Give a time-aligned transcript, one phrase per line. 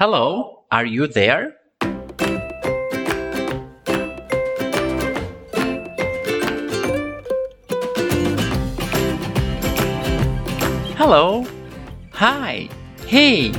[0.00, 1.56] Hello, are you there?
[10.96, 11.44] Hello.
[12.12, 12.68] Hi.
[13.08, 13.50] Hey.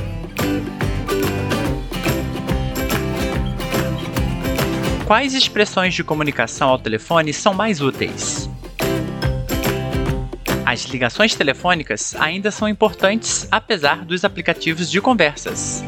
[5.06, 8.48] Quais expressões de comunicação ao telefone são mais úteis?
[10.64, 15.84] As ligações telefônicas ainda são importantes apesar dos aplicativos de conversas.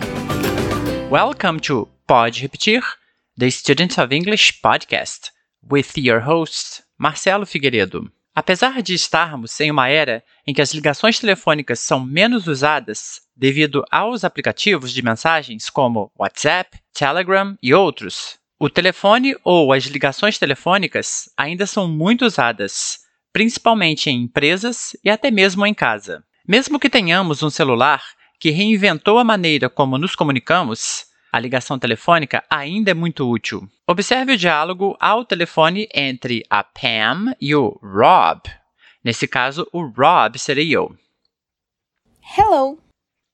[1.13, 2.83] Welcome to Pode Repetir,
[3.37, 5.31] the Student of English podcast,
[5.71, 8.11] with your host, Marcelo Figueiredo.
[8.35, 13.85] Apesar de estarmos em uma era em que as ligações telefônicas são menos usadas devido
[13.91, 21.29] aos aplicativos de mensagens como WhatsApp, Telegram e outros, o telefone ou as ligações telefônicas
[21.37, 23.01] ainda são muito usadas,
[23.35, 26.25] principalmente em empresas e até mesmo em casa.
[26.49, 28.03] Mesmo que tenhamos um celular
[28.43, 33.69] que reinventou a maneira como nos comunicamos, a ligação telefônica ainda é muito útil.
[33.87, 38.41] Observe o diálogo ao telefone entre a Pam e o Rob.
[39.05, 40.93] Nesse caso, o Rob seria eu.
[42.37, 42.81] Hello.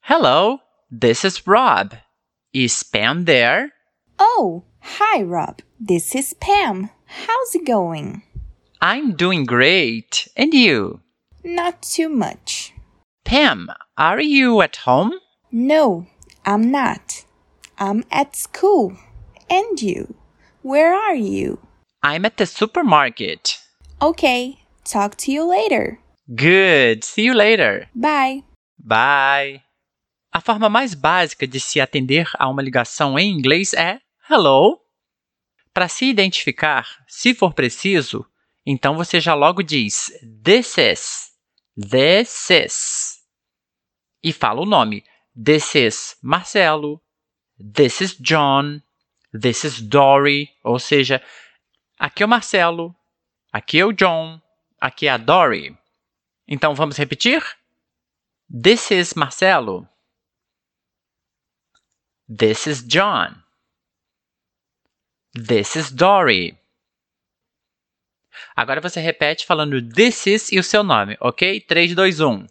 [0.06, 1.96] Hello, this is Rob.
[2.52, 3.72] Is Pam there?
[4.20, 5.62] Oh, hi, Rob.
[5.80, 6.90] This is Pam.
[7.06, 8.22] How's it going?
[8.82, 10.28] I'm doing great.
[10.36, 11.00] And you?
[11.42, 12.74] Not too much.
[13.28, 15.12] Pam, are you at home?
[15.52, 16.06] No,
[16.46, 17.26] I'm not.
[17.78, 18.96] I'm at school.
[19.50, 20.14] And you?
[20.62, 21.58] Where are you?
[22.02, 23.58] I'm at the supermarket.
[24.00, 25.98] Okay, talk to you later.
[26.34, 27.04] Good.
[27.04, 27.90] See you later.
[27.94, 28.44] Bye.
[28.78, 29.60] Bye.
[30.32, 34.78] A forma mais básica de se atender a uma ligação em inglês é hello.
[35.74, 38.24] Para se identificar, se for preciso,
[38.64, 40.10] então você já logo diz
[40.42, 41.28] this is,
[41.76, 43.17] this is.
[44.22, 45.04] E fala o nome.
[45.34, 47.00] This is Marcelo.
[47.58, 48.82] This is John.
[49.32, 50.50] This is Dory.
[50.64, 51.22] Ou seja,
[51.98, 52.94] aqui é o Marcelo.
[53.52, 54.40] Aqui é o John.
[54.80, 55.76] Aqui é a Dory.
[56.46, 57.42] Então vamos repetir?
[58.50, 59.88] This is Marcelo.
[62.28, 63.42] This is John.
[65.34, 66.58] This is Dory.
[68.56, 71.60] Agora você repete falando this is e o seu nome, ok?
[71.60, 72.46] 3, 2, 1.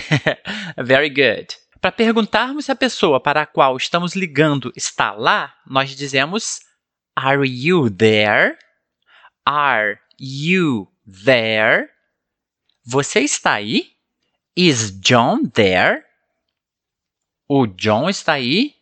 [0.76, 1.56] Very good.
[1.80, 6.60] Para perguntarmos se a pessoa para a qual estamos ligando está lá, nós dizemos
[7.16, 8.56] Are you there?
[9.44, 11.88] Are you there?
[12.84, 13.92] Você está aí?
[14.56, 16.04] Is John there?
[17.48, 18.74] O John está aí?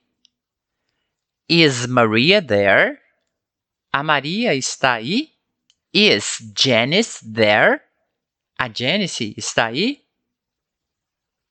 [1.49, 2.99] Is Maria there?
[3.93, 5.33] A Maria está aí?
[5.93, 7.81] Is Janice there?
[8.59, 10.05] A Janice está aí?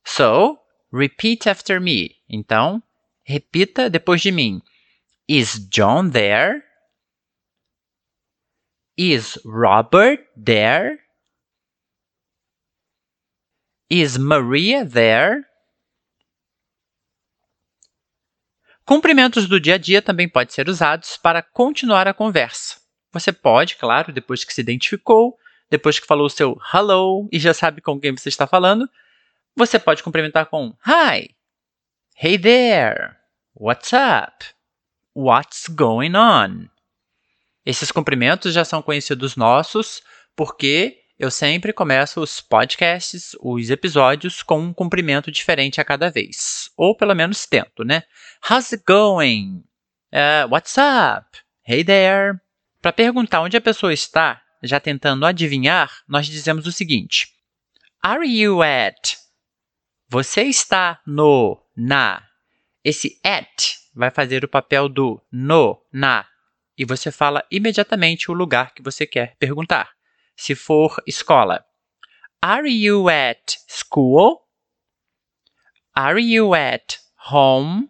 [0.06, 0.58] So,
[0.92, 2.16] repeat after me.
[2.30, 2.82] Então,
[3.24, 4.62] repita depois de mim.
[5.28, 6.64] Is John there?
[8.98, 11.00] Is Robert there?
[13.90, 15.46] Is Maria there?
[18.86, 22.80] Cumprimentos do dia a dia também podem ser usados para continuar a conversa.
[23.12, 25.38] Você pode, claro, depois que se identificou,
[25.70, 28.90] depois que falou o seu hello e já sabe com quem você está falando,
[29.60, 31.36] você pode cumprimentar com Hi,
[32.16, 33.18] Hey there,
[33.54, 34.46] What's up,
[35.14, 36.70] What's going on.
[37.66, 40.02] Esses cumprimentos já são conhecidos nossos
[40.34, 46.70] porque eu sempre começo os podcasts, os episódios, com um cumprimento diferente a cada vez.
[46.78, 48.04] Ou pelo menos tento, né?
[48.50, 49.66] How's it going?
[50.14, 51.38] Uh, what's up?
[51.68, 52.40] Hey there.
[52.82, 57.28] Para perguntar onde a pessoa está, já tentando adivinhar, nós dizemos o seguinte:
[58.02, 59.29] Are you at?
[60.12, 62.28] Você está no, na.
[62.84, 66.28] Esse at vai fazer o papel do no, na.
[66.76, 69.92] E você fala imediatamente o lugar que você quer perguntar
[70.36, 71.64] se for escola.
[72.42, 74.42] Are you at school?
[75.96, 76.98] Are you at
[77.30, 77.90] home?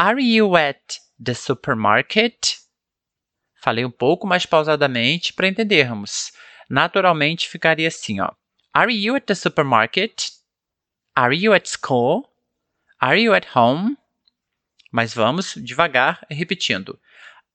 [0.00, 2.56] Are you at the supermarket?
[3.54, 6.32] Falei um pouco mais pausadamente para entendermos.
[6.68, 8.32] Naturalmente ficaria assim, ó.
[8.74, 10.41] Are you at the supermarket?
[11.16, 12.30] Are you at school?
[13.00, 13.98] Are you at home?
[14.90, 16.98] Mas vamos devagar repetindo.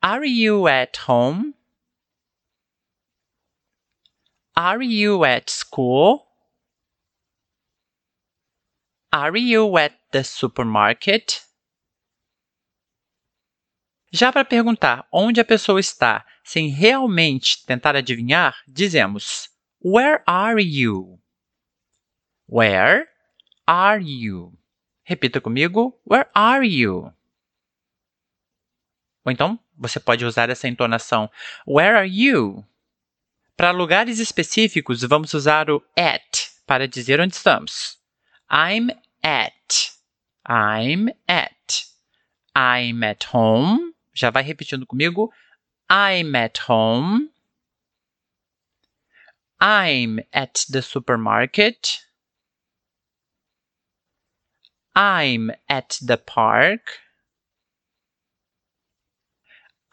[0.02, 1.56] Are you at home?
[4.56, 6.28] Are you at school?
[9.12, 11.44] Are you at the supermarket?
[14.12, 19.50] Já para perguntar onde a pessoa está sem realmente tentar adivinhar, dizemos
[19.80, 21.20] Where are you?
[22.48, 23.08] Where
[23.68, 24.58] are you?
[25.08, 27.14] repita comigo: Where are you?
[29.24, 31.30] Ou então, você pode usar essa entonação:
[31.66, 32.66] Where are you?
[33.56, 37.98] Para lugares específicos, vamos usar o at para dizer onde estamos.
[38.52, 38.92] I'm
[39.24, 39.92] at.
[40.48, 41.88] I'm at.
[42.56, 43.94] I'm at home.
[44.14, 45.32] Já vai repetindo comigo.
[45.90, 47.30] I'm at home.
[49.60, 52.07] I'm at the supermarket.
[54.98, 56.82] I'm at the park.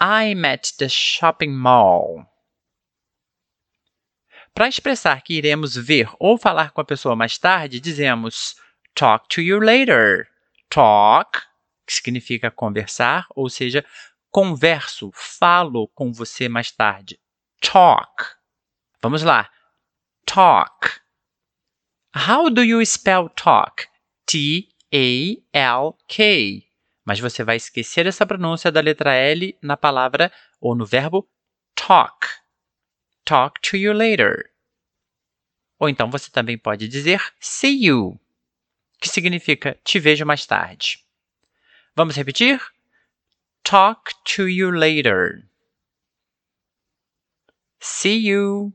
[0.00, 2.24] I'm at the shopping mall.
[4.54, 8.54] Para expressar que iremos ver ou falar com a pessoa mais tarde, dizemos
[8.94, 10.26] talk to you later.
[10.70, 11.42] Talk,
[11.86, 13.84] que significa conversar, ou seja,
[14.30, 17.20] converso, falo com você mais tarde.
[17.60, 18.24] Talk.
[19.02, 19.50] Vamos lá.
[20.24, 20.98] Talk.
[22.16, 23.86] How do you spell talk?
[24.94, 26.70] T-A-L-K.
[27.04, 30.30] Mas você vai esquecer essa pronúncia da letra L na palavra
[30.60, 31.28] ou no verbo
[31.74, 32.28] talk.
[33.24, 34.52] Talk to you later.
[35.80, 38.20] Ou então você também pode dizer see you,
[39.00, 41.04] que significa te vejo mais tarde.
[41.96, 42.60] Vamos repetir?
[43.64, 45.44] Talk to you later.
[47.80, 48.72] See you.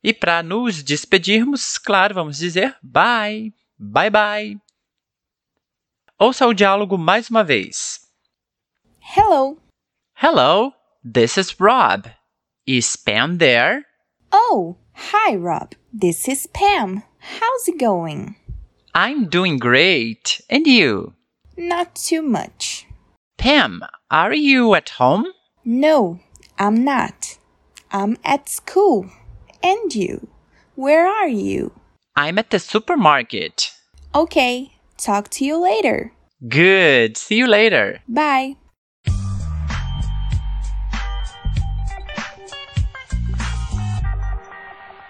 [0.00, 4.56] E para nos despedirmos, claro, vamos dizer bye, bye bye.
[6.18, 8.00] Ouça o diálogo mais uma vez.
[9.00, 9.56] Hello.
[10.14, 12.06] Hello, this is Rob.
[12.66, 13.86] Is Pam there?
[14.30, 15.72] Oh, hi, Rob.
[15.92, 17.02] This is Pam.
[17.18, 18.36] How's it going?
[18.94, 20.42] I'm doing great.
[20.50, 21.14] And you?
[21.56, 22.86] Not too much.
[23.38, 25.24] Pam, are you at home?
[25.64, 26.20] No,
[26.58, 27.38] I'm not.
[27.90, 29.06] I'm at school.
[29.62, 30.28] And you?
[30.74, 31.72] Where are you?
[32.22, 33.72] I'm at the supermarket.
[34.14, 36.12] Okay, talk to you later.
[36.46, 37.16] Good.
[37.16, 38.02] See you later.
[38.06, 38.58] Bye.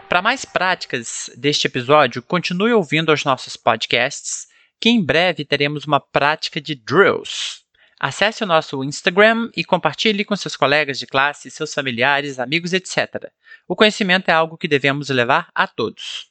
[0.09, 4.47] Para mais práticas deste episódio, continue ouvindo os nossos podcasts,
[4.81, 7.65] que em breve teremos uma prática de drills.
[7.99, 13.33] Acesse o nosso Instagram e compartilhe com seus colegas de classe, seus familiares, amigos, etc.
[13.67, 16.30] O conhecimento é algo que devemos levar a todos.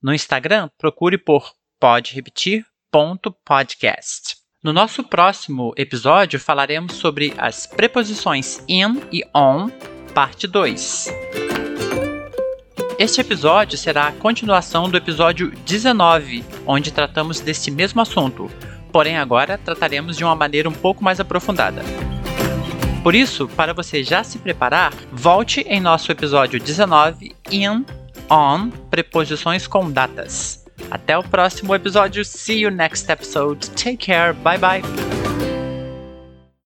[0.00, 1.50] No Instagram, procure por
[1.80, 4.36] podrepetir.podcast.
[4.62, 9.68] No nosso próximo episódio, falaremos sobre as preposições in e on,
[10.14, 11.08] parte 2.
[12.96, 18.48] Este episódio será a continuação do episódio 19, onde tratamos deste mesmo assunto,
[18.92, 21.82] porém agora trataremos de uma maneira um pouco mais aprofundada.
[23.02, 27.84] Por isso, para você já se preparar, volte em nosso episódio 19 in,
[28.30, 30.64] on, preposições com datas.
[30.90, 32.24] Até o próximo episódio.
[32.24, 33.70] See you next episode.
[33.70, 34.32] Take care.
[34.32, 35.17] Bye bye.